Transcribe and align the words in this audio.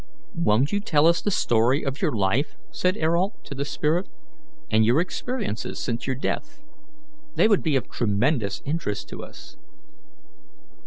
"Won't 0.33 0.71
you 0.73 0.79
tell 0.79 1.05
us 1.05 1.21
the 1.21 1.29
story 1.29 1.83
of 1.85 2.01
your 2.01 2.11
life," 2.11 2.57
said 2.71 2.97
Ayrault 2.97 3.43
to 3.45 3.53
the 3.53 3.63
spirit, 3.63 4.07
"and 4.71 4.83
your 4.83 4.99
experiences 4.99 5.77
since 5.77 6.07
your 6.07 6.15
death? 6.15 6.63
They 7.35 7.47
would 7.47 7.61
be 7.61 7.75
of 7.75 7.87
tremendous 7.87 8.63
interest 8.65 9.09
to 9.09 9.23
us." 9.23 9.57